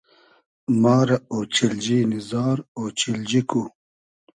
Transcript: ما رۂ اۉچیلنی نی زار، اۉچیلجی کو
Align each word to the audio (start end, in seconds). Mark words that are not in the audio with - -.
ما 0.81 0.97
رۂ 1.07 1.17
اۉچیلنی 1.33 1.99
نی 2.09 2.19
زار، 2.29 2.57
اۉچیلجی 2.79 3.41
کو 3.49 3.63